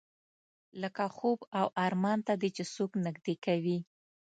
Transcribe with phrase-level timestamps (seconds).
[0.81, 3.77] لکه خوب او ارمان ته دې چې څوک نږدې کوي.